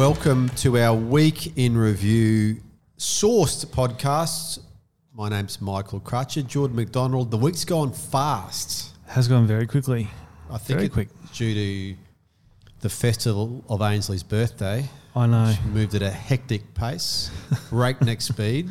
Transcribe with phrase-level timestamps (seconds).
[0.00, 2.62] Welcome to our week in review
[2.96, 4.60] sourced podcast.
[5.12, 7.30] My name's Michael Crutcher, Jordan McDonald.
[7.30, 8.96] The week's gone fast.
[9.08, 10.08] Has gone very quickly.
[10.50, 11.08] I think Very quick.
[11.34, 12.00] due to
[12.80, 14.88] the festival of Ainsley's birthday.
[15.14, 15.48] I know.
[15.48, 17.30] which moved at a hectic pace,
[17.68, 18.70] breakneck speed.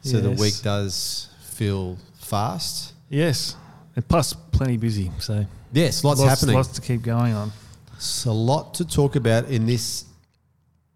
[0.00, 2.94] So the week does feel fast.
[3.10, 3.56] Yes.
[3.94, 5.10] And plus, plenty busy.
[5.18, 5.44] So
[5.74, 6.56] Yes, lots, happening.
[6.56, 7.52] Lots to keep going on.
[7.96, 10.05] It's a lot to talk about in this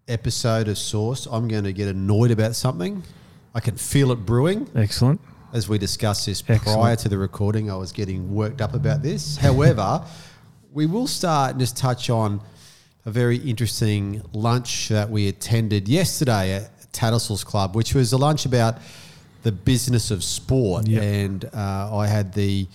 [0.07, 1.25] episode of Source.
[1.25, 3.03] I'm going to get annoyed about something.
[3.53, 4.69] I can feel it brewing.
[4.75, 5.21] Excellent.
[5.53, 6.79] As we discussed this Excellent.
[6.79, 9.37] prior to the recording, I was getting worked up about this.
[9.47, 10.03] However,
[10.71, 12.41] we will start and just touch on
[13.05, 18.45] a very interesting lunch that we attended yesterday at Tattersalls Club, which was a lunch
[18.45, 18.77] about
[19.43, 20.87] the business of sport.
[20.87, 21.01] Yep.
[21.01, 22.67] And uh, I had the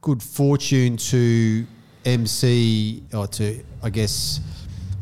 [0.00, 1.66] good fortune to
[2.04, 4.40] MC or to, I guess,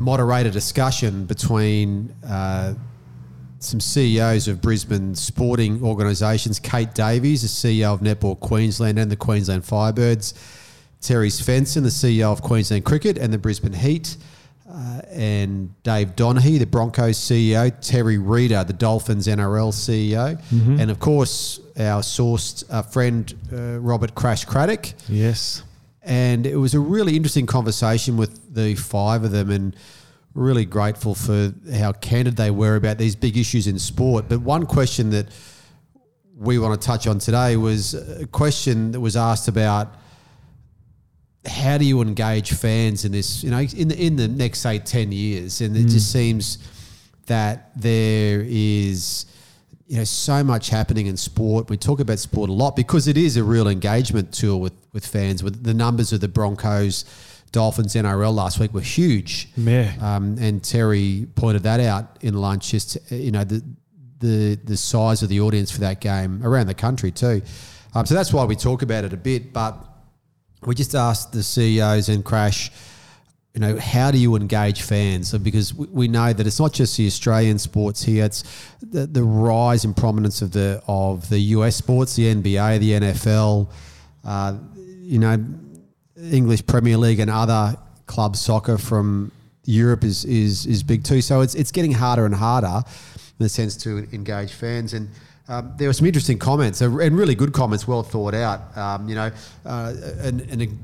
[0.01, 2.73] moderate a discussion between uh,
[3.59, 6.59] some CEOs of Brisbane sporting organisations.
[6.59, 10.33] Kate Davies, the CEO of Netball Queensland and the Queensland Firebirds.
[10.99, 14.17] Terry Svensson, the CEO of Queensland Cricket and the Brisbane Heat.
[14.69, 17.71] Uh, and Dave Donaghy, the Broncos CEO.
[17.81, 20.39] Terry Reader, the Dolphins NRL CEO.
[20.79, 25.63] And of course, our sourced uh, friend, uh, Robert Crash Craddock Yes.
[26.03, 29.75] And it was a really interesting conversation with the five of them and
[30.33, 34.29] really grateful for how candid they were about these big issues in sport.
[34.29, 35.27] But one question that
[36.35, 39.93] we want to touch on today was a question that was asked about
[41.45, 44.79] how do you engage fans in this you know in the, in the next say
[44.79, 45.61] 10 years?
[45.61, 46.13] And it just mm.
[46.13, 46.57] seems
[47.27, 49.25] that there is
[49.91, 53.17] you know so much happening in sport we talk about sport a lot because it
[53.17, 57.03] is a real engagement tool with with fans with the numbers of the Broncos
[57.51, 59.91] Dolphins NRL last week were huge Yeah.
[59.99, 62.71] um, and Terry pointed that out in lunch.
[62.71, 63.61] Just you know the
[64.19, 67.41] the the size of the audience for that game around the country too.
[67.93, 69.51] Um, so that's why we talk about it a bit.
[69.51, 69.75] But
[70.65, 72.71] we just asked the CEOs and Crash,
[73.53, 75.29] you know, how do you engage fans?
[75.29, 78.43] So because we, know that it's not just the Australian sports here; it's
[78.81, 83.69] the, the rise in prominence of the of the US sports, the NBA, the NFL.
[84.23, 84.57] Uh,
[85.01, 85.43] you know,
[86.31, 87.75] English Premier League and other
[88.05, 89.31] club soccer from
[89.65, 91.21] Europe is is is big too.
[91.21, 94.93] So it's it's getting harder and harder in the sense to engage fans.
[94.93, 95.09] And
[95.49, 98.77] um, there were some interesting comments uh, and really good comments, well thought out.
[98.77, 99.29] Um, you know,
[99.65, 100.79] uh, and, and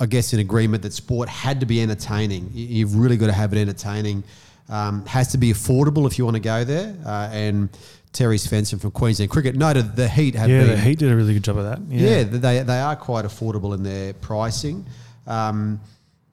[0.00, 2.50] I guess in agreement that sport had to be entertaining.
[2.54, 4.22] You- You've really got to have it entertaining.
[4.68, 6.94] Um, has to be affordable if you want to go there.
[7.04, 7.68] Uh, and
[8.12, 11.16] Terry Svensson from Queensland Cricket noted the Heat have Yeah, been the Heat did a
[11.16, 11.80] really good job of that.
[11.88, 12.22] yeah, Yeah.
[12.24, 14.84] they, they are quite affordable in their pricing.
[15.26, 15.80] Um,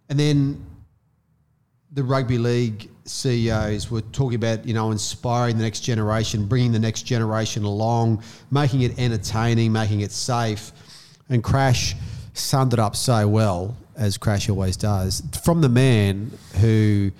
[0.09, 0.65] and then
[1.93, 6.79] the rugby league CEOs were talking about, you know, inspiring the next generation, bringing the
[6.79, 8.21] next generation along,
[8.51, 10.71] making it entertaining, making it safe.
[11.29, 11.95] And Crash
[12.35, 17.11] summed it up so well, as Crash always does, from the man who,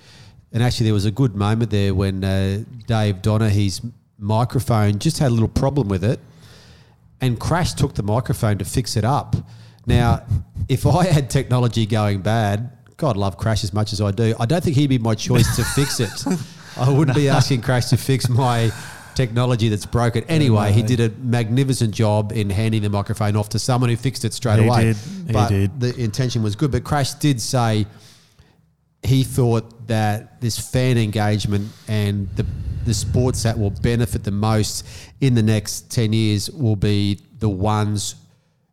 [0.52, 3.80] and actually there was a good moment there when uh, Dave Donaghy's
[4.18, 6.20] microphone just had a little problem with it
[7.20, 9.36] and Crash took the microphone to fix it up.
[9.86, 10.24] Now,
[10.68, 14.46] if I had technology going bad, God love Crash as much as I do, I
[14.46, 16.24] don't think he'd be my choice to fix it.
[16.76, 18.70] I wouldn't be asking Crash to fix my
[19.16, 20.22] technology that's broken.
[20.28, 24.24] Anyway, he did a magnificent job in handing the microphone off to someone who fixed
[24.24, 24.64] it straight away.
[24.64, 24.82] He away.
[24.84, 24.96] did.
[25.26, 25.80] He But did.
[25.80, 26.70] the intention was good.
[26.70, 27.86] But Crash did say
[29.02, 32.46] he thought that this fan engagement and the
[32.84, 34.86] the sports that will benefit the most
[35.20, 38.14] in the next 10 years will be the ones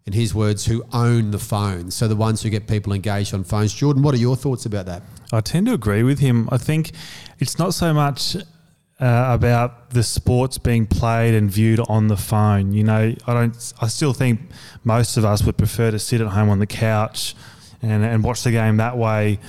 [0.05, 3.43] in his words who own the phone so the ones who get people engaged on
[3.43, 6.47] phones jordan what are your thoughts about that I tend to agree with him.
[6.51, 6.91] I think
[7.39, 8.37] it's not so much
[8.99, 12.73] uh, about the sports being played and viewed on the phone.
[12.73, 13.73] You know, I don't.
[13.81, 14.39] I still think
[14.83, 17.35] most of us would prefer to sit at home on the couch
[17.81, 19.39] and, and watch the game that way.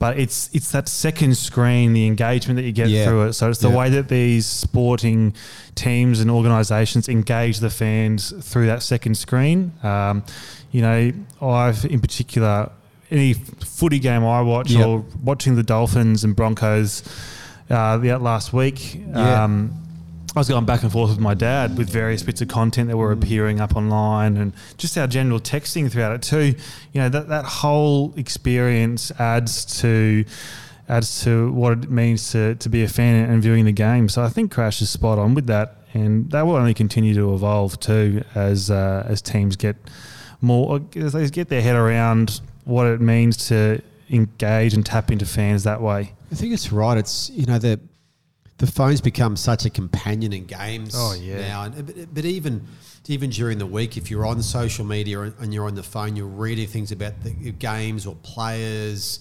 [0.00, 3.06] But it's it's that second screen, the engagement that you get Yeah.
[3.06, 3.32] through it.
[3.34, 3.76] So it's the Yeah.
[3.76, 5.34] way that these sporting
[5.74, 9.72] teams and organisations engage the fans through that second screen.
[9.82, 10.24] Um,
[10.72, 12.70] you know, I've in particular
[13.10, 14.84] any footy game I watch Yeah.
[14.86, 17.02] or watching the Dolphins and Broncos
[17.70, 18.94] uh, last week.
[18.94, 19.44] Yeah.
[19.44, 19.84] Um,
[20.34, 22.96] I was going back and forth with my dad with various bits of content that
[22.96, 26.56] were appearing up online and just our general texting throughout it too.
[26.92, 30.24] You know, that, that whole experience adds to
[30.88, 34.08] adds to what it means to, to be a fan and viewing the game.
[34.08, 35.76] So I think Crash is spot on with that.
[35.94, 39.76] And that will only continue to evolve too as uh, as teams get
[40.40, 43.80] more as they get their head around what it means to
[44.10, 46.14] engage and tap into fans that way.
[46.34, 46.98] I think it's right.
[46.98, 47.78] It's you know the
[48.58, 50.94] the phone's become such a companion in games.
[50.96, 51.40] Oh, yeah.
[51.40, 52.66] Now, and, but, but even
[53.06, 56.26] even during the week, if you're on social media and you're on the phone, you're
[56.26, 59.20] reading things about the games or players,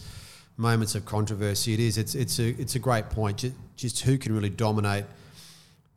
[0.57, 1.75] moments of controversy.
[1.75, 1.99] It is.
[1.99, 3.37] It's it's a it's a great point.
[3.37, 5.05] Just, just who can really dominate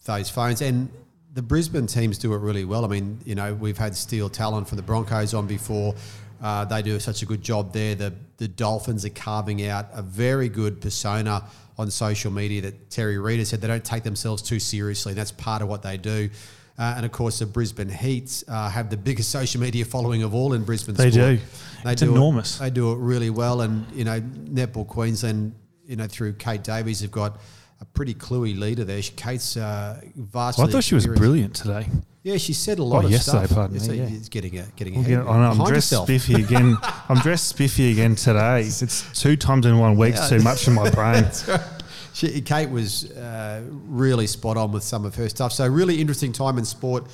[0.04, 0.90] those phones and.
[1.32, 2.82] The Brisbane teams do it really well.
[2.82, 5.94] I mean, you know, we've had Steel Talon from the Broncos on before.
[6.42, 7.94] Uh, they do such a good job there.
[7.94, 11.44] The the Dolphins are carving out a very good persona
[11.78, 15.14] on social media that Terry Reid said they don't take themselves too seriously.
[15.14, 16.30] That's part of what they do.
[16.78, 20.34] Uh, and of course, the Brisbane Heats uh, have the biggest social media following of
[20.34, 20.94] all in Brisbane.
[20.94, 21.36] They sport.
[21.36, 21.40] do.
[21.84, 22.56] They it's do enormous.
[22.56, 25.54] It, they do it really well, and you know, Netball Queensland,
[25.86, 27.40] you know, through Kate Davies, have got
[27.80, 29.00] a pretty cluey leader there.
[29.00, 30.62] She, Kate's uh, vastly.
[30.62, 31.86] Well, I thought she was brilliant today.
[32.26, 33.56] Yeah, she said a lot oh, of yesterday, stuff.
[33.56, 33.98] pardon me.
[33.98, 34.08] Yeah.
[34.08, 35.04] It's getting a, getting we'll.
[35.04, 36.08] Get, I I'm dressed yourself.
[36.08, 36.76] spiffy again.
[37.08, 38.62] I'm dressed spiffy again today.
[38.62, 40.16] It's two times in one week.
[40.16, 40.30] Yeah.
[40.30, 41.24] Too much for my brain.
[42.14, 45.52] she, Kate was uh, really spot on with some of her stuff.
[45.52, 47.06] So really interesting time in sport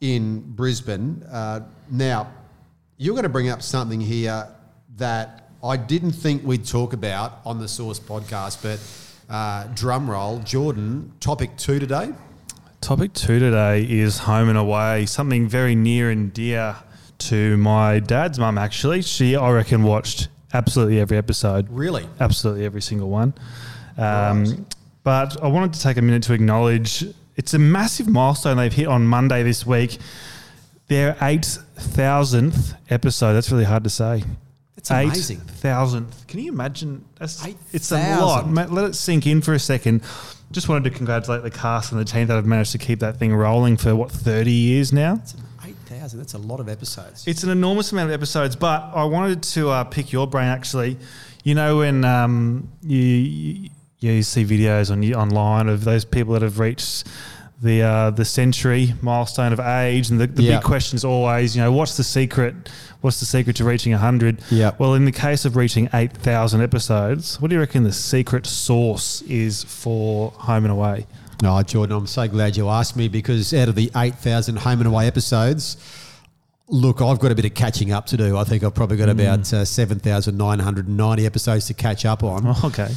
[0.00, 1.22] in Brisbane.
[1.30, 1.60] Uh,
[1.90, 2.32] now,
[2.96, 4.48] you're going to bring up something here
[4.96, 8.80] that I didn't think we'd talk about on the Source podcast, but
[9.28, 11.12] uh, drum roll, Jordan.
[11.20, 12.14] Topic two today.
[12.84, 16.76] Topic two today is home and away, something very near and dear
[17.16, 19.00] to my dad's mum, actually.
[19.00, 21.66] She, I reckon, watched absolutely every episode.
[21.70, 22.06] Really?
[22.20, 23.32] Absolutely every single one.
[23.96, 24.76] Um, right.
[25.02, 28.86] But I wanted to take a minute to acknowledge it's a massive milestone they've hit
[28.86, 29.96] on Monday this week.
[30.88, 33.32] Their 8,000th episode.
[33.32, 34.24] That's really hard to say.
[34.76, 35.38] It's amazing.
[35.38, 36.26] 8,000th.
[36.26, 37.02] Can you imagine?
[37.18, 38.46] That's, 8, it's a lot.
[38.52, 40.02] Let it sink in for a second
[40.54, 43.16] just wanted to congratulate the cast and the team that have managed to keep that
[43.18, 45.16] thing rolling for what thirty years now.
[45.16, 45.34] That's
[45.66, 46.20] eight thousand.
[46.20, 47.26] That's a lot of episodes.
[47.26, 48.56] It's an enormous amount of episodes.
[48.56, 50.96] But I wanted to uh, pick your brain actually.
[51.42, 56.42] You know when um, you, you you see videos on online of those people that
[56.42, 57.06] have reached
[57.62, 61.62] the uh, the century milestone of age, and the, the big question is always, you
[61.62, 62.54] know, what's the secret?
[63.00, 64.40] What's the secret to reaching hundred?
[64.50, 64.72] Yeah.
[64.78, 68.46] Well, in the case of reaching eight thousand episodes, what do you reckon the secret
[68.46, 71.06] sauce is for Home and Away?
[71.42, 74.80] No, Jordan, I'm so glad you asked me because out of the eight thousand Home
[74.80, 75.76] and Away episodes.
[76.68, 78.38] Look, I've got a bit of catching up to do.
[78.38, 79.20] I think I've probably got mm.
[79.20, 82.42] about uh, 7,990 episodes to catch up on.
[82.46, 82.88] Oh, okay.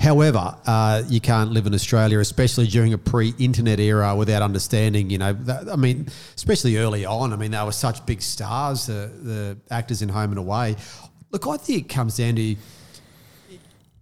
[0.00, 5.10] However, uh, you can't live in Australia, especially during a pre-internet era, without understanding.
[5.10, 7.34] You know, that, I mean, especially early on.
[7.34, 10.76] I mean, they were such big stars, the the actors in Home and Away.
[11.32, 12.56] Look, I think it comes down to,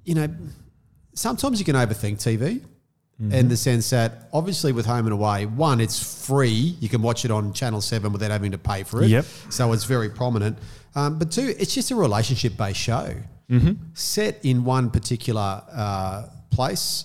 [0.05, 0.29] you know,
[1.15, 2.65] sometimes you can overthink TV.
[3.21, 3.33] Mm-hmm.
[3.33, 6.77] In the sense that obviously with Home and Away, one, it's free.
[6.79, 9.09] You can watch it on Channel 7 without having to pay for it.
[9.09, 9.25] Yep.
[9.51, 10.57] So it's very prominent.
[10.95, 13.17] Um, but two, it's just a relationship based show
[13.51, 13.73] mm-hmm.
[13.95, 17.05] set in one particular uh, place,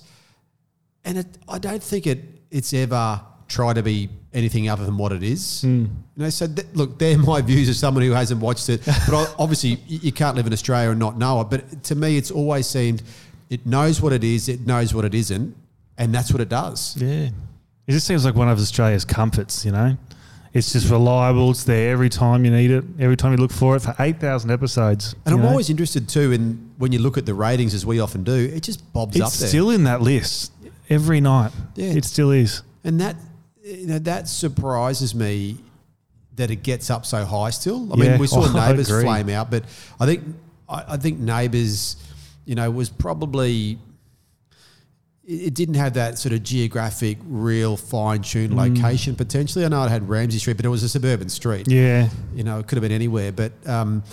[1.05, 2.19] and it, I don't think it
[2.51, 5.63] it's ever tried to be anything other than what it is.
[5.65, 5.83] Mm.
[5.83, 5.89] You
[6.23, 8.81] know, so th- look, they're my views as someone who hasn't watched it.
[9.09, 11.49] But obviously, you can't live in Australia and not know it.
[11.49, 13.03] But to me, it's always seemed
[13.49, 15.55] it knows what it is, it knows what it isn't,
[15.97, 16.95] and that's what it does.
[16.97, 17.29] Yeah,
[17.87, 19.65] it just seems like one of Australia's comforts.
[19.65, 19.97] You know.
[20.53, 21.49] It's just reliable.
[21.49, 22.83] It's there every time you need it.
[22.99, 25.15] Every time you look for it for eight thousand episodes.
[25.25, 25.49] And I'm know?
[25.49, 28.51] always interested too in when you look at the ratings, as we often do.
[28.53, 29.45] It just bobs it's up there.
[29.45, 30.51] It's still in that list
[30.89, 31.51] every night.
[31.75, 32.61] Yeah, it still is.
[32.83, 33.15] And that
[33.63, 35.57] you know that surprises me
[36.35, 37.91] that it gets up so high still.
[37.91, 38.11] I yeah.
[38.11, 39.63] mean, we saw oh, Neighbours flame out, but
[39.99, 40.23] I think
[40.69, 41.95] I, I think Neighbours,
[42.45, 43.79] you know, was probably
[45.25, 48.75] it didn't have that sort of geographic, real fine tuned mm.
[48.75, 49.63] location potentially.
[49.63, 51.67] I know it had Ramsay Street, but it was a suburban street.
[51.69, 52.09] Yeah.
[52.35, 53.31] You know, it could have been anywhere.
[53.31, 54.03] But um,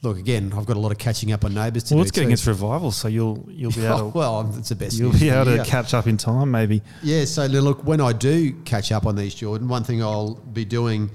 [0.00, 2.08] look, again, I've got a lot of catching up on neighbours to well, do.
[2.08, 4.18] it's getting its revival, so you'll you'll be able to.
[4.18, 4.98] well, it's the best.
[4.98, 6.82] You'll be able to catch up in time, maybe.
[7.02, 7.26] Yeah.
[7.26, 11.10] So look, when I do catch up on these, Jordan, one thing I'll be doing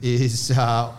[0.00, 0.50] is.
[0.50, 0.92] Uh,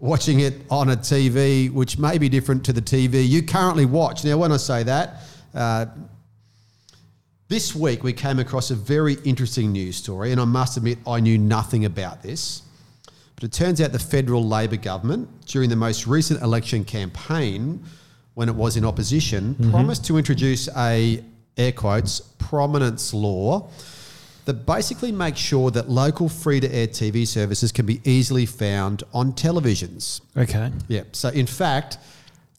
[0.00, 4.24] watching it on a TV, which may be different to the TV you currently watch.
[4.24, 5.22] Now, when I say that,
[5.54, 5.86] uh,
[7.48, 11.20] this week, we came across a very interesting news story, and I must admit, I
[11.20, 12.62] knew nothing about this.
[13.34, 17.82] But it turns out the federal Labor government, during the most recent election campaign,
[18.34, 19.70] when it was in opposition, mm-hmm.
[19.70, 21.24] promised to introduce a,
[21.56, 23.70] air quotes, prominence law
[24.44, 29.04] that basically makes sure that local free to air TV services can be easily found
[29.12, 30.20] on televisions.
[30.36, 30.70] Okay.
[30.88, 31.02] Yeah.
[31.12, 31.98] So, in fact,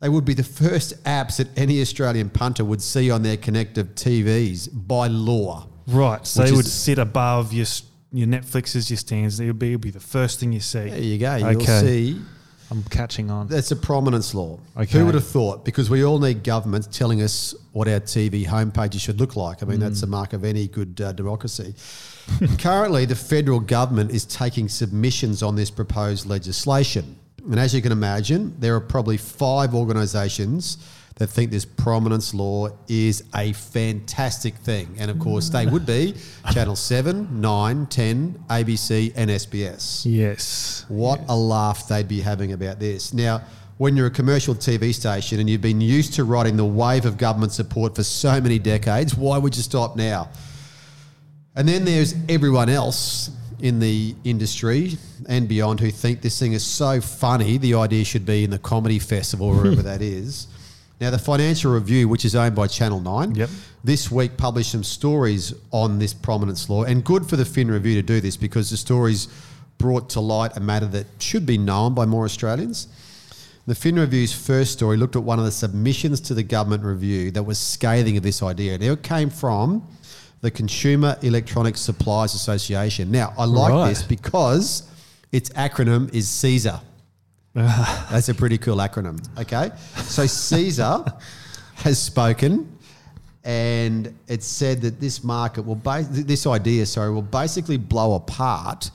[0.01, 3.96] they would be the first apps that any Australian punter would see on their connected
[3.96, 5.68] TVs by law.
[5.88, 6.25] Right.
[6.25, 7.65] So they would sit above your
[8.12, 9.39] your Netflixes, your Stans.
[9.39, 10.89] It would be, it would be the first thing you see.
[10.89, 11.36] There you go.
[11.36, 12.20] You'll see
[12.72, 13.48] I'm catching on.
[13.48, 14.60] That's a prominence law.
[14.77, 15.00] Okay.
[15.00, 15.65] Who would have thought?
[15.65, 19.63] Because we all need governments telling us what our TV homepages should look like.
[19.63, 20.12] I mean, that's the Mm.
[20.12, 21.74] mark of any good uh, democracy.
[22.60, 27.15] Currently, the federal government is taking submissions on this proposed legislation.
[27.43, 30.77] And as you can imagine, there are probably five organisations
[31.19, 34.96] that think this prominence law is a fantastic thing.
[34.98, 36.15] And of course, they would be
[36.53, 40.05] Channel 7, 9, 10, ABC, and SBS.
[40.05, 40.86] Yes.
[40.88, 43.13] What a laugh they'd be having about this.
[43.13, 43.41] Now,
[43.77, 47.17] when you're a commercial TV station and you've been used to riding the wave of
[47.17, 50.29] government support for so many decades, why would you stop now?
[51.55, 53.29] And then there's everyone else
[53.61, 54.97] in the industry
[55.27, 58.59] and beyond who think this thing is so funny, the idea should be in the
[58.59, 60.47] comedy festival, or wherever that is.
[61.01, 63.49] Now, the Financial Review, which is owned by Channel 9, Yep.
[63.83, 67.95] this week published some stories on this prominence law, and good for the Fin Review
[67.95, 69.29] to do this because the stories
[69.77, 72.87] brought to light a matter that should be known by more Australians.
[73.65, 77.31] The Fin Review's first story looked at one of the submissions to the government review
[77.31, 78.77] that was scathing of this idea.
[78.77, 79.87] Now, it came from
[80.41, 83.12] the Consumer Electronics Suppliers Association.
[83.12, 83.89] Now, I like Right.
[83.89, 84.84] this because
[85.31, 86.81] its acronym is CESA.
[87.53, 89.19] That's a pretty cool acronym.
[89.38, 89.72] Okay.
[90.03, 91.03] So Caesar
[91.75, 92.77] has spoken
[93.43, 98.91] and it said that this market will, ba- this idea, sorry, will basically blow apart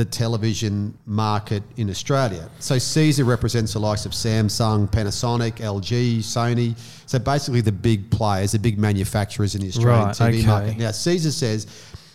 [0.00, 2.48] the television market in Australia.
[2.58, 6.74] So Caesar represents the likes of Samsung, Panasonic, LG, Sony.
[7.04, 10.46] So basically the big players, the big manufacturers in the Australian Right, TV okay.
[10.46, 10.78] market.
[10.78, 11.66] Now Caesar says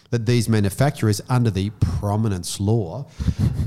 [0.10, 3.06] that these manufacturers under the prominence law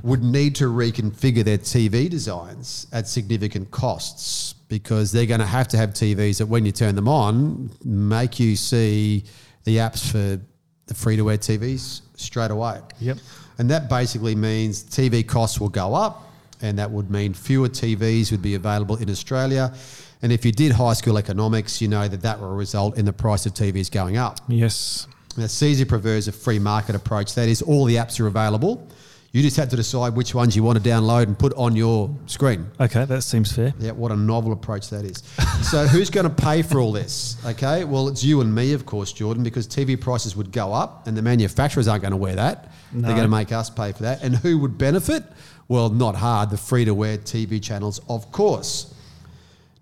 [0.03, 5.69] would need to reconfigure their TV designs at significant costs because they're going to have
[5.69, 9.23] to have TVs that when you turn them on make you see
[9.63, 10.43] the apps for
[10.87, 12.81] the free to air TVs straight away.
[12.99, 13.19] Yep.
[13.59, 16.31] And that basically means TV costs will go up,
[16.63, 19.75] and that would mean fewer TVs would be available in Australia.
[20.23, 23.13] And if you did high school economics, you know that that will result in the
[23.13, 24.41] price of TVs going up.
[24.49, 25.07] Yes.
[25.37, 27.35] Now, Caesar prefers a free market approach.
[27.35, 28.89] That is, all the apps are available.
[29.31, 32.15] You just had to decide which ones you want to download and put on your
[32.27, 32.71] screen.
[32.81, 33.75] Okay, that seems fair.
[33.79, 35.23] Yeah, what a novel approach that is.
[35.71, 37.37] so, who's going to pay for all this?
[37.45, 41.07] Okay, well, it's you and me, of course, Jordan, because TV prices would go up
[41.07, 42.73] and the manufacturers aren't going to wear that.
[42.93, 44.23] They're going to make us pay for that.
[44.23, 45.23] And who would benefit?
[45.69, 48.95] Well, not hard, the free to wear TV channels, of course.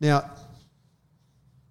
[0.00, 0.28] Now,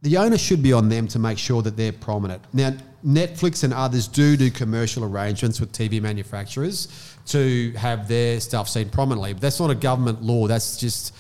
[0.02, 2.42] the onus should be on them to make sure that they're prominent.
[2.54, 2.74] Now,
[3.06, 8.90] Netflix and others do do commercial arrangements with TV manufacturers to have their stuff seen
[8.90, 9.34] prominently.
[9.34, 10.48] But that's not a government law.
[10.48, 11.16] That's just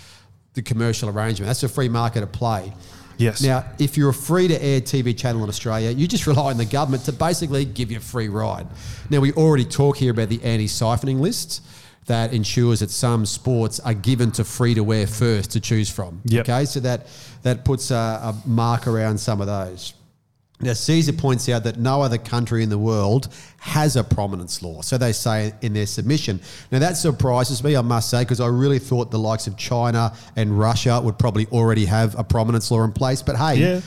[0.53, 1.47] the commercial arrangement.
[1.47, 2.73] That's a free market at play.
[3.17, 3.41] Yes.
[3.41, 6.57] Now, if you're a free to air TV channel in Australia, you just rely on
[6.57, 8.67] the government to basically give you a free ride.
[9.09, 11.61] Now, we already talk here about the anti siphoning list
[12.07, 16.21] that ensures that some sports are given to free to air first to choose from.
[16.25, 16.47] Yep.
[16.47, 17.07] Okay, so that,
[17.41, 19.93] that puts a, a mark around some of those.
[20.61, 23.27] Now, Caesar points out that no other country in the world
[23.59, 24.81] has a prominence law.
[24.81, 26.39] So they say in their submission.
[26.71, 30.13] Now, that surprises me, I must say, because I really thought the likes of China
[30.37, 33.21] and Russia would probably already have a prominence law in place.
[33.21, 33.81] But hey, Yeah.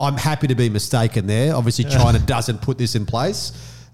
[0.00, 1.54] I'm happy to be mistaken there.
[1.54, 3.52] Obviously, China doesn't put this in place.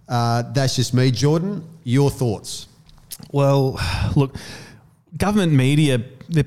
[0.09, 1.11] Uh, that's just me.
[1.11, 2.67] Jordan, your thoughts?
[3.31, 3.79] Well,
[4.17, 4.35] look,
[5.19, 6.47] government media, they're,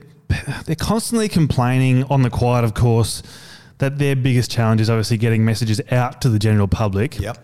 [0.66, 3.22] they're constantly complaining on the quiet, of course,
[3.82, 7.20] that their biggest challenge is obviously getting messages out to the general public.
[7.20, 7.38] Yep.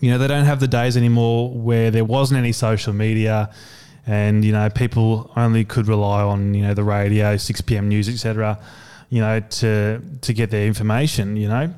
[0.00, 3.52] You know, they don't have the days anymore where there wasn't any social media
[4.06, 7.88] and, you know, people only could rely on, you know, the radio, 6 p.m.
[7.88, 8.58] news, etc.,
[9.10, 11.74] you know, to, to get their information, you know.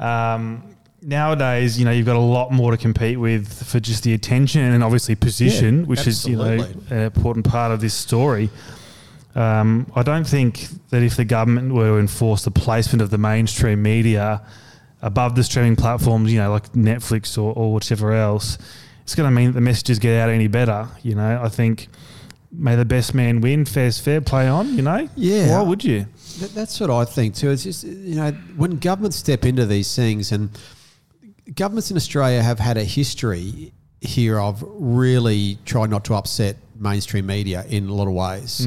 [0.00, 4.12] Um, nowadays, you know, you've got a lot more to compete with for just the
[4.12, 8.50] attention and obviously position, Yeah, which is, you know, an important part of this story.
[9.38, 13.18] Um, I don't think that if the government were to enforce the placement of the
[13.18, 14.42] mainstream media
[15.00, 18.58] above the streaming platforms, you know, like Netflix or, or whatever else,
[19.02, 20.88] it's going to mean that the messages get out any better.
[21.04, 21.86] You know, I think
[22.50, 24.74] may the best man win, fair's fair, play on.
[24.74, 25.56] You know, Yeah.
[25.56, 26.06] Why would you?
[26.40, 27.50] That, that's what I think too.
[27.50, 30.50] It's just you know when governments step into these things, and
[31.54, 37.26] governments in Australia have had a history here of really trying not to upset mainstream
[37.26, 38.66] media in a lot of ways.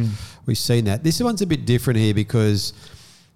[0.51, 1.01] We've seen that.
[1.01, 2.73] This one's a bit different here because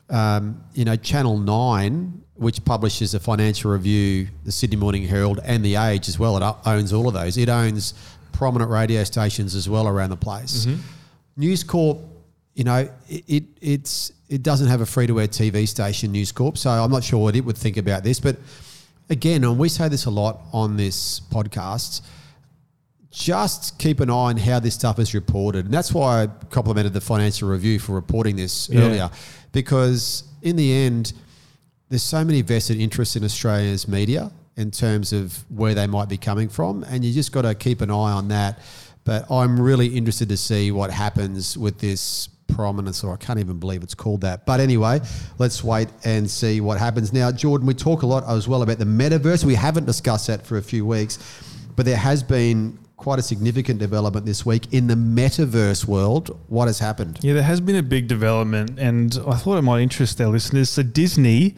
[0.09, 5.63] um, you know Channel Nine, which publishes the Financial Review, the Sydney Morning Herald, and
[5.63, 6.35] the Age as well.
[6.35, 7.37] It owns all of those.
[7.37, 7.93] It owns
[8.33, 10.67] prominent radio stations as well around the place.
[11.37, 11.99] News Corp,
[12.53, 16.33] you know, it, it it's it doesn't have a free to air TV station, News
[16.33, 16.57] Corp.
[16.57, 18.19] So I'm not sure what it would think about this.
[18.19, 18.35] But
[19.09, 22.01] again, and we say this a lot on this podcast.
[23.15, 25.65] Just keep an eye on how this stuff is reported.
[25.65, 28.81] And that's why I complimented the Financial Review for reporting this Yeah.
[28.81, 29.09] earlier,
[29.53, 31.13] because in the end,
[31.89, 36.17] there's so many vested interests in Australia's media in terms of where they might be
[36.17, 38.59] coming from, and you just got to keep an eye on that.
[39.05, 43.59] But I'm really interested to see what happens with this prominence, or I can't even
[43.59, 44.45] believe it's called that.
[44.45, 44.99] But anyway,
[45.37, 47.13] let's wait and see what happens.
[47.13, 49.45] Now, Jordan, we talk a lot as well about the metaverse.
[49.45, 51.17] We haven't discussed that for a few weeks,
[51.75, 56.35] but there has been quite a significant development this week in the metaverse world.
[56.47, 57.19] What has happened?
[57.21, 60.71] Yeah, there has been a big development, and I thought it might interest our listeners.
[60.71, 61.53] So, Disney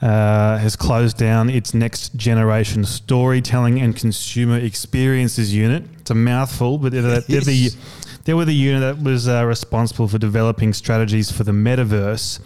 [0.00, 5.84] uh, has closed down its next generation storytelling and consumer experiences unit.
[6.00, 7.70] It's a mouthful, but they're, they're the,
[8.24, 12.40] they were the unit that was uh, responsible for developing strategies for the metaverse.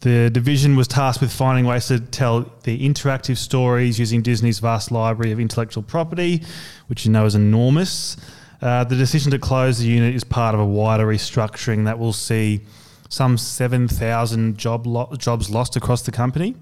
[0.00, 4.90] The division was tasked with finding ways to tell the interactive stories using Disney's vast
[4.90, 6.42] library of intellectual property,
[6.86, 8.16] which you know is enormous.
[8.62, 12.14] Uh, the decision to close the unit is part of a wider restructuring that will
[12.14, 12.62] see
[13.10, 16.54] some 7,000 job lo- jobs lost across the company.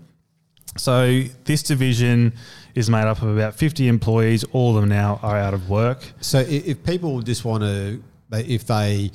[0.77, 2.35] So, this division
[2.75, 4.45] is made up of about 50 employees.
[4.53, 6.13] All of them now are out of work.
[6.21, 8.03] So if people just want to,
[8.33, 9.11] if they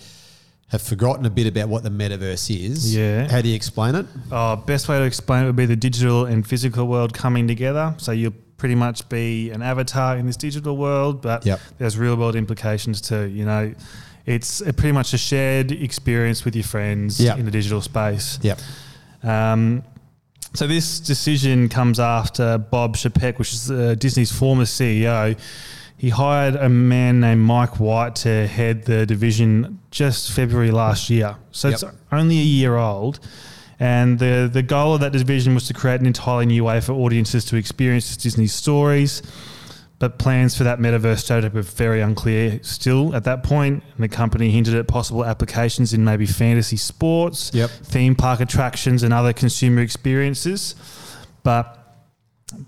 [0.74, 3.30] have forgotten a bit about what the metaverse is, Yeah.
[3.30, 4.08] how do you explain it?
[4.32, 7.94] Uh, best way to explain it would be the digital and physical world coming together.
[7.98, 11.60] So you'll pretty much be an avatar in this digital world, but Yep.
[11.78, 13.26] there's real world implications too.
[13.30, 13.72] You know,
[14.26, 17.38] it's a pretty much a shared experience with your friends Yep.
[17.38, 18.40] in the digital space.
[18.42, 18.60] Yep.
[19.22, 19.84] Um,
[20.56, 25.36] so this decision comes after Bob Chapek, which is uh, Disney's former CEO.
[26.04, 31.38] He hired a man named Mike White to head the division just February last year.
[31.52, 33.22] So it's only a year old.
[33.80, 36.92] And the, the goal of that division was to create an entirely new way for
[36.92, 39.22] audiences to experience Disney stories.
[40.00, 43.80] But plans for that metaverse strategy were very unclear still at that point.
[43.80, 47.70] point, and the company hinted at possible applications in maybe fantasy sports, Yep.
[47.70, 50.76] theme park attractions, and other consumer experiences.
[51.44, 51.83] But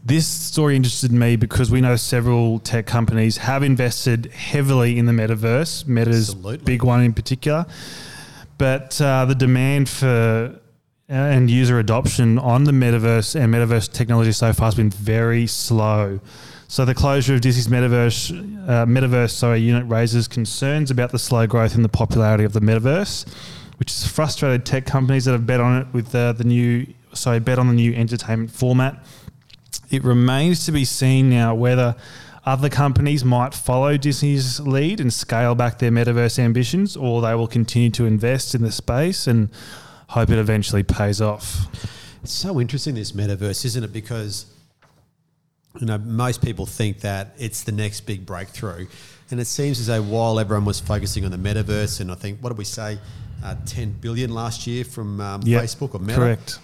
[0.03, 5.11] this story interested me because we know several tech companies have invested heavily in the
[5.11, 5.87] metaverse.
[5.87, 6.65] Meta's Absolutely.
[6.65, 7.65] big one in particular.
[8.57, 10.59] But uh, the demand for
[11.07, 15.45] uh, and user adoption on the metaverse and metaverse technology so far has been very
[15.45, 16.19] slow.
[16.67, 18.31] So the closure of Disney's metaverse,
[18.67, 22.59] uh, metaverse sorry, unit raises concerns about the slow growth in the popularity of the
[22.59, 23.27] metaverse,
[23.77, 27.39] which has frustrated tech companies that have bet on it with uh, the new, sorry,
[27.39, 29.03] bet on the new entertainment format.
[29.89, 31.95] It remains to be seen now whether
[32.45, 37.47] other companies might follow Disney's lead and scale back their metaverse ambitions, or they will
[37.47, 39.49] continue to invest in the space and
[40.09, 41.67] hope it eventually pays off.
[42.23, 43.93] It's so interesting this metaverse, isn't it?
[43.93, 44.45] Because
[45.79, 48.87] you know most people think that it's the next big breakthrough,
[49.31, 52.39] and it seems as though while everyone was focusing on the metaverse, and I think
[52.41, 52.99] what did we say,
[53.43, 56.59] uh, ten billion last year from um, Yeah, Facebook or Meta, Correct.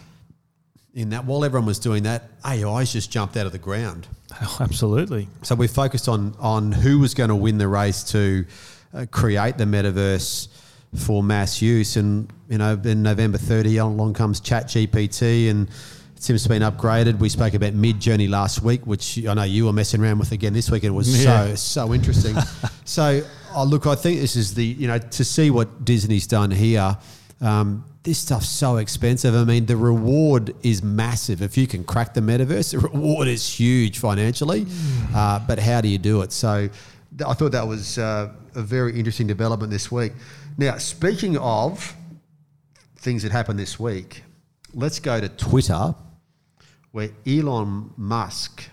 [0.93, 4.07] In that while everyone was doing that, AI's just jumped out of the ground.
[4.41, 5.29] Oh, absolutely.
[5.41, 8.45] So we focused on on who was going to win the race to
[8.93, 10.49] uh, create the metaverse
[10.95, 16.43] for mass use, and you know, in November 30, along comes ChatGPT, and it seems
[16.43, 17.19] to have been upgraded.
[17.19, 20.51] We spoke about Midjourney last week, which I know you were messing around with again
[20.51, 20.83] this week.
[20.83, 21.47] and It was Yeah.
[21.47, 22.35] so so interesting.
[22.83, 23.21] so,
[23.55, 26.97] oh, look, I think this is the you know to see what Disney's done here.
[27.41, 29.35] Um, this stuff's so expensive.
[29.35, 31.41] I mean, the reward is massive.
[31.41, 34.65] If you can crack the metaverse, the reward is huge financially.
[35.13, 36.31] Uh, but how do you do it?
[36.31, 36.69] So
[37.17, 40.13] th- I thought that was uh, a very interesting development this week.
[40.57, 41.95] Now, speaking of
[42.97, 44.23] things that happened this week,
[44.73, 45.95] let's go to Twitter,
[46.91, 48.63] where Elon Musk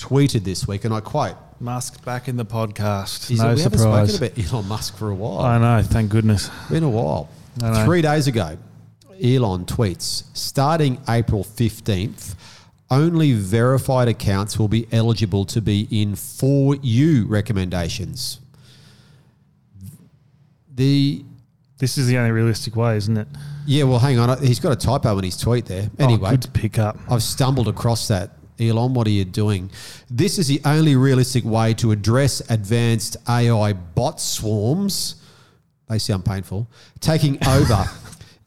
[0.00, 3.28] tweeted this week, and I quote, Musk back in the podcast.
[3.28, 3.82] he no said, we surprise.
[3.82, 5.40] haven't spoken about Elon Musk for a while.
[5.40, 5.82] I know.
[5.82, 6.50] Thank goodness.
[6.70, 7.28] Been a while.
[7.84, 8.56] Three days ago,
[9.22, 12.36] Elon tweets starting April 15th,
[12.90, 18.38] only verified accounts will be eligible to be in For You recommendations.
[20.74, 21.24] The
[21.78, 23.26] This is the only realistic way, isn't it?
[23.66, 24.40] yeah, well, hang on.
[24.42, 25.90] He's got a typo in his tweet there.
[25.98, 26.96] Oh, anyway, oh, good to pick up.
[27.10, 28.30] I've stumbled across that.
[28.60, 29.70] Elon, what are you doing?
[30.10, 35.16] This is the only realistic way to address advanced AI bot swarms.
[35.88, 36.68] They sound painful.
[37.00, 37.84] Taking over.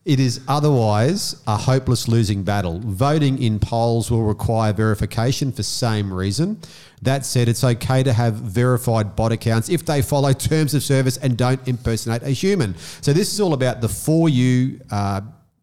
[0.06, 2.80] it is otherwise a hopeless losing battle.
[2.80, 6.60] Voting in polls will require verification for same reason.
[7.02, 11.18] That said, it's okay to have verified bot accounts if they follow terms of service
[11.18, 12.76] and don't impersonate a human.
[13.02, 15.22] So this is all about the For You uh,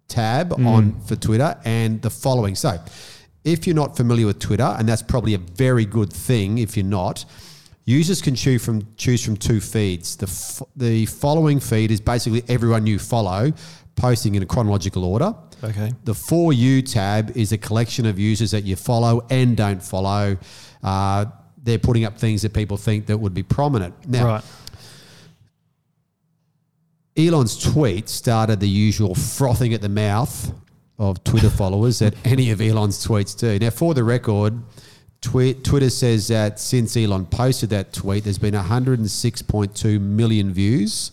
[0.08, 2.54] tab on for Twitter and the following.
[2.54, 2.78] So,
[3.52, 6.86] if you're not familiar with Twitter, and that's probably a very good thing if you're
[6.86, 7.24] not,
[7.84, 10.14] Users can choose from choose from two feeds.
[10.16, 13.50] The f- the following feed is basically everyone you follow,
[13.96, 15.34] posting in a chronological order.
[15.64, 15.90] Okay.
[16.04, 20.36] The For You tab is a collection of users that you follow and don't follow.
[20.82, 21.24] Uh,
[21.62, 23.94] they're putting up things that people think that would be prominent.
[24.06, 24.44] Now, Right.
[27.16, 30.52] Elon's tweet started the usual frothing at the mouth
[30.98, 33.58] of Twitter followers that any of Elon's tweets do.
[33.58, 34.60] Now, for the record,
[35.20, 41.12] Twitter says that since Elon posted that tweet, there's been 106.2 million views.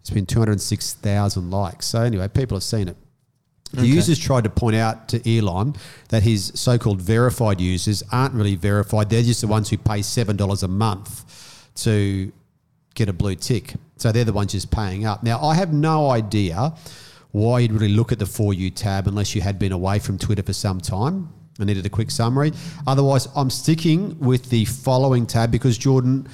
[0.00, 1.86] It's been 206,000 likes.
[1.86, 2.96] So, anyway, people have seen it.
[3.72, 5.76] The users tried to point out to Elon
[6.08, 9.10] that his so called verified users aren't really verified.
[9.10, 12.32] They're just the ones who pay $7 a month to
[12.94, 13.74] get a blue tick.
[13.96, 15.22] So they're the ones just paying up.
[15.22, 16.74] Now, I have no idea
[17.32, 20.18] why you'd really look at the For You tab unless you had been away from
[20.18, 21.28] Twitter for some time.
[21.60, 22.52] I needed a quick summary.
[22.86, 26.26] Otherwise, I'm sticking with the following tab because, Jordan,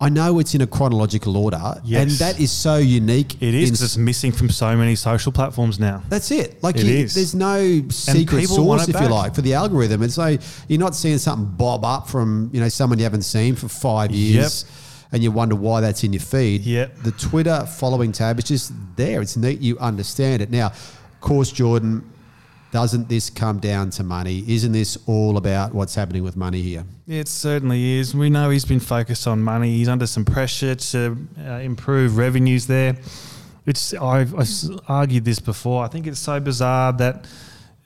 [0.00, 2.02] I know it's in a chronological order, Yes.
[2.02, 3.40] and that is so unique.
[3.40, 6.02] It is it's missing from so many social platforms now.
[6.10, 6.62] that's it.
[6.62, 7.14] Like It you, is.
[7.14, 10.02] there's no secret sauce, if you like, for the algorithm.
[10.02, 13.54] It's like you're not seeing something bob up from you know someone you haven't seen
[13.54, 14.66] for five years,
[15.14, 16.62] and you wonder why that's in your feed.
[16.62, 16.96] Yep.
[17.04, 19.22] The Twitter following tab is just there.
[19.22, 19.60] It's neat.
[19.60, 20.66] You understand it now.
[20.66, 22.10] Of course, Jordan.
[22.72, 24.42] Doesn't this come down to money?
[24.48, 26.84] Isn't this all about what's happening with money here?
[27.06, 28.12] It certainly is.
[28.16, 29.76] We know he's been focused on money.
[29.76, 32.96] He's under some pressure to uh, improve revenues there.
[33.66, 35.84] It's I've, I've argued this before.
[35.84, 37.28] I think it's so bizarre that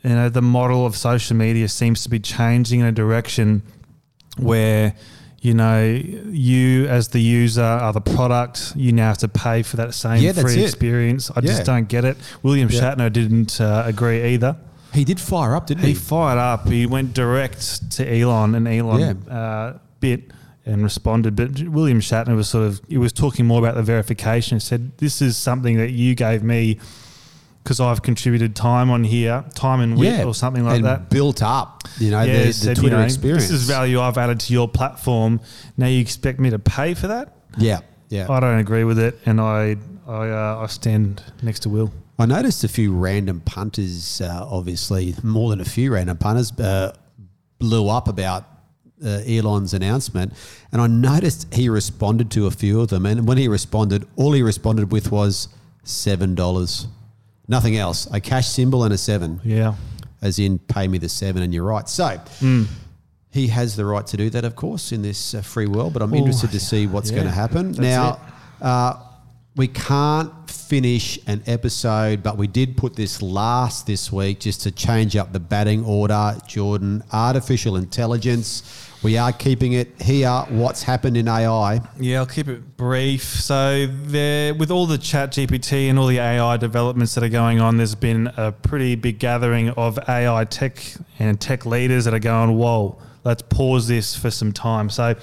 [0.03, 3.63] you know the model of social media seems to be changing in a direction
[4.39, 4.95] where
[5.41, 5.85] you know
[6.31, 8.73] you as the user are the product.
[8.77, 11.31] You now have to pay for that same Yeah, free experience.
[11.31, 11.47] I Yeah.
[11.53, 12.17] just don't get it.
[12.43, 12.81] William Yeah.
[12.81, 14.57] Shatner didn't uh, agree either.
[14.95, 15.95] He did fire up, didn't He he?
[15.95, 16.67] fired up.
[16.69, 20.33] He went direct to Elon, and Elon uh, bit
[20.67, 21.37] and responded.
[21.37, 24.57] But William Shatner was sort of he was talking more about the verification.
[24.57, 26.79] He said, "This is something that you gave me
[27.63, 31.43] because I've contributed time on here, time and wit, or something like and that." Built
[31.43, 33.49] up, you know, Yeah, the, the said, you Twitter know, experience.
[33.49, 35.41] This is value I've added to your platform.
[35.77, 37.35] Now you expect me to pay for that?
[37.59, 38.31] Yeah, yeah.
[38.31, 41.93] I don't agree with it, and I I, uh, I stand next to Will.
[42.19, 46.97] I noticed a few random punters, uh, obviously more than a few random punters, uh,
[47.61, 48.45] blew up about
[49.05, 50.33] uh, Elon's announcement,
[50.73, 53.07] and I noticed he responded to a few of them.
[53.07, 55.49] And when he responded, all he responded with was
[55.85, 56.89] seven dollars,
[57.49, 58.07] nothing else.
[58.13, 59.75] A cash symbol and a seven, Yeah.
[60.23, 61.89] as in pay me the seven, and you're right.
[61.89, 62.19] So.
[62.39, 62.65] Hmm.
[63.31, 65.93] He has the right to do that, of course, in this uh, free world.
[65.93, 67.73] But I'm Ooh, interested to see what's yeah, going to happen.
[67.73, 68.19] Now,
[68.63, 68.95] uh,
[69.55, 74.71] we can't finish an episode, but we did put this last this week just to
[74.71, 76.39] change up the batting order.
[76.47, 78.63] Jordan, artificial intelligence.
[79.03, 80.45] We are keeping it here.
[80.49, 81.81] What's happened in AI?
[82.01, 83.23] Yeah, I'll keep it brief.
[83.23, 87.77] So there, with all the ChatGPT and all the AI developments that are going on,
[87.77, 90.83] there's been a pretty big gathering of AI tech
[91.21, 95.15] and tech leaders that are going, "Whoa, let's pause this for some time." So,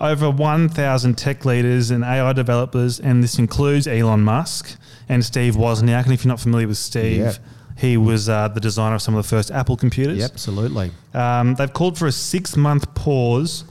[0.00, 4.76] over 1,000 tech leaders and AI developers, and this includes Elon Musk
[5.08, 6.04] and Steve Wozniak.
[6.04, 7.36] And if you're not familiar with Steve, Yep.
[7.76, 10.18] He was uh, the designer of some of the first Apple computers.
[10.18, 10.92] Yep, absolutely.
[11.12, 13.64] Um, they've called for a six month pause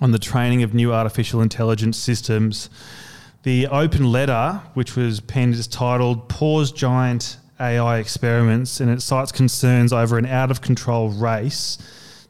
[0.00, 2.70] on the training of new artificial intelligence systems.
[3.42, 9.32] The open letter, which was penned, is titled Pause Giant AI Experiments, and it cites
[9.32, 11.78] concerns over an out of control race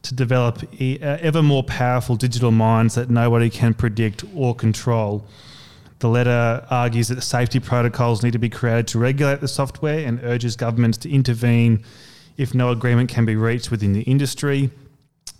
[0.02, 5.24] to develop e- uh, ever more powerful digital minds that nobody can predict or control.
[6.00, 10.18] The letter argues that safety protocols need to be created to regulate the software and
[10.24, 11.84] urges governments to intervene
[12.38, 14.70] if no agreement can be reached within the industry.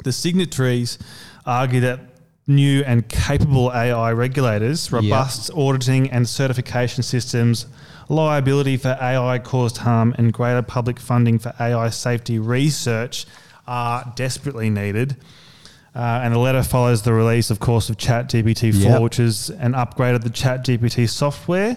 [0.05, 0.99] The signatories
[1.47, 2.01] argue that
[2.47, 7.67] new and capable AI regulators, robust auditing and certification systems,
[8.11, 13.25] liability for AI caused harm, and greater public funding for AI safety research
[13.67, 15.17] are desperately needed.
[15.95, 19.03] Uh, and the letter follows the release, of course, of ChatGPT 4, Yep.
[19.03, 21.77] which is an upgrade of the ChatGPT software,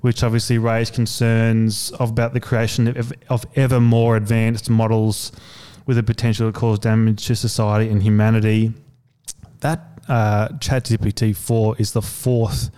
[0.00, 5.32] which obviously raised concerns of, about the creation of, of ever more advanced models
[5.86, 8.72] with the potential to cause damage to society and humanity.
[9.60, 12.70] That uh, ChatGPT 4 is the fourth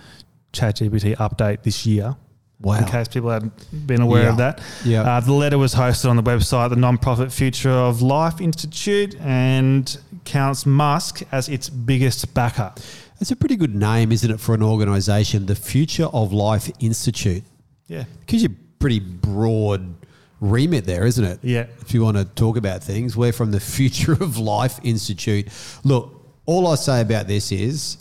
[0.54, 2.16] ChatGPT update this year.
[2.60, 2.78] Wow.
[2.78, 4.60] In case people hadn't been aware of that.
[4.84, 5.02] Yeah.
[5.02, 9.98] Uh, the letter was hosted on the website, the Nonprofit Future of Life Institute, and
[10.26, 12.72] counts Musk as its biggest backer.
[13.18, 15.46] It's a pretty good name, isn't it, for an organisation?
[15.46, 17.44] The Future of Life Institute.
[17.86, 18.04] Yeah.
[18.26, 19.94] Gives you a pretty broad
[20.40, 21.38] remit there, isn't it?
[21.42, 21.66] Yeah.
[21.80, 25.48] If you want to talk about things, we're from the Future of Life Institute.
[25.82, 27.96] Look, all I say about this is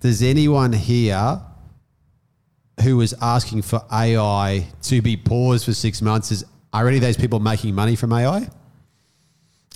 [0.00, 1.40] Does anyone here
[2.82, 7.02] who is asking for AI to be paused for six months is are any of
[7.02, 8.48] those people making money from AI?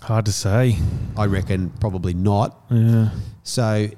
[0.03, 0.77] Hard to say.
[1.17, 2.59] I reckon probably not.
[2.71, 3.11] Yeah.
[3.43, 3.89] So,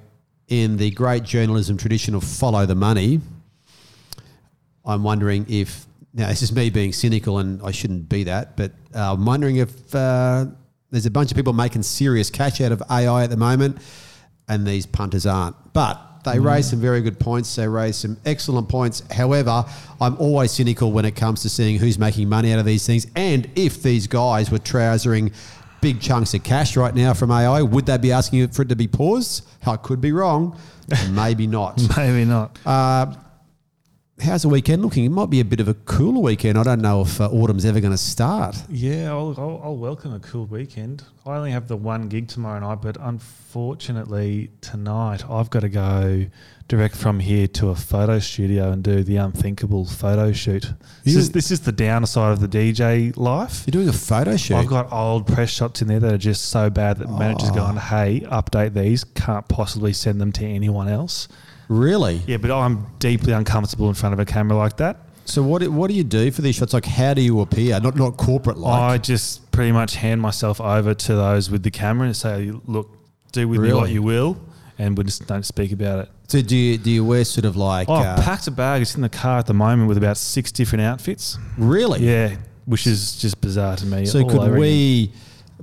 [0.48, 3.20] in the great journalism tradition of follow the money,
[4.84, 8.72] I'm wondering if now this is me being cynical, and I shouldn't be that, but
[8.94, 10.46] uh, I'm wondering if uh,
[10.90, 13.78] there's a bunch of people making serious cash out of AI at the moment,
[14.48, 15.56] and these punters aren't.
[15.72, 17.54] But they raise some very good points.
[17.56, 19.02] They raise some excellent points.
[19.10, 19.64] However,
[20.00, 23.06] I'm always cynical when it comes to seeing who's making money out of these things,
[23.16, 25.32] and if these guys were trousering
[25.80, 28.76] big chunks of cash right now from AI, would they be asking for it to
[28.76, 29.46] be paused?
[29.66, 30.56] I could be wrong.
[31.10, 31.80] Maybe not.
[31.96, 32.56] Maybe not.
[32.64, 33.14] Uh,
[34.22, 35.04] how's the weekend looking?
[35.04, 36.56] It might be a bit of a cooler weekend.
[36.58, 38.56] I don't know if uh, autumn's ever going to start.
[38.70, 41.04] Yeah, I'll, I'll, I'll welcome a cool weekend.
[41.26, 46.26] I only have the one gig tomorrow night, but unfortunately tonight I've got to go
[46.68, 50.72] direct from here to a photo studio and do the unthinkable photo shoot.
[51.04, 53.64] This is, this is the downside of the DJ life.
[53.66, 54.54] You're doing a photo shoot.
[54.56, 57.54] I've got old press shots in there that are just so bad that managers Oh.
[57.54, 61.28] going, hey, update these, can't possibly send them to anyone else.
[61.72, 62.20] Really?
[62.26, 64.96] Yeah, but I'm deeply uncomfortable in front of a camera like that.
[65.24, 66.72] So what do- what do you do for these shots?
[66.74, 67.78] Like, how do you appear?
[67.80, 68.80] Not not corporate like.
[68.80, 72.90] I just pretty much hand myself over to those with the camera and say, look,
[73.32, 73.80] do with me Really?
[73.80, 74.36] what you will,
[74.78, 76.08] and we just don't speak about it.
[76.26, 77.88] so do you do you wear sort of like?
[77.88, 78.82] Oh, uh, I've packed a bag.
[78.82, 81.38] It's in the car at the moment with about six different outfits.
[81.56, 82.00] really?
[82.04, 84.06] Yeah, which is just bizarre to me.
[84.06, 84.60] So all could over again.
[84.60, 85.12] we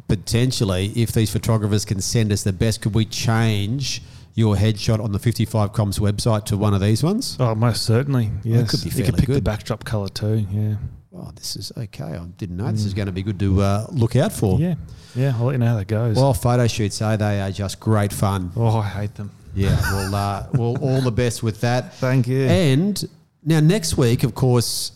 [0.07, 4.01] potentially, if these photographers can send us the best, could we change
[4.35, 7.37] your headshot on the 55 Comms website to one of these ones?
[7.39, 8.31] Oh, most certainly.
[8.43, 8.71] Yes.
[8.71, 10.45] could be you could pick the backdrop colour too.
[10.51, 10.75] Yeah.
[11.15, 12.03] Oh, this is okay.
[12.15, 14.57] I didn't know this is going to be good to uh, look out for.
[14.57, 14.61] Mm.
[14.61, 14.75] Yeah.
[15.15, 15.33] Yeah.
[15.37, 16.15] I'll let you know how that goes.
[16.15, 17.15] Well, photo shoots, eh?
[17.15, 18.51] They are just great fun.
[18.55, 19.31] oh, I hate them.
[19.55, 19.75] Yeah.
[19.91, 21.93] well, uh, well, all the best with that.
[21.95, 22.43] Thank you.
[22.43, 23.09] And
[23.43, 24.91] now next week, of course,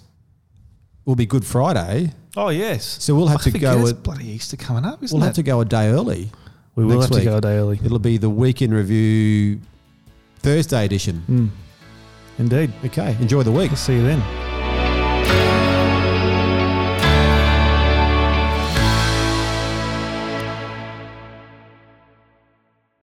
[1.06, 3.04] will be Good Friday, oh, yes.
[3.04, 3.82] so we'll have I to go.
[3.82, 5.28] it's bloody Easter coming up, isn't we'll it?
[5.28, 6.32] have to go a day early.
[6.76, 7.24] We will have week.
[7.24, 7.80] to go a day early.
[7.84, 9.60] It'll be the week in review
[10.40, 11.24] Thursday edition.
[11.30, 11.50] Mm.
[12.40, 12.74] Indeed.
[12.86, 13.16] Okay.
[13.20, 13.70] Enjoy the week.
[13.70, 14.53] We'll see you then.